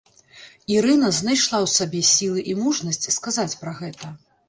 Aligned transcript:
Ірына 0.75 1.11
знайшла 1.19 1.57
ў 1.67 1.73
сабе 1.75 2.01
сілы 2.15 2.39
і 2.53 2.59
мужнасць 2.65 3.09
сказаць 3.21 3.51
пра 3.65 3.81
гэта. 3.83 4.17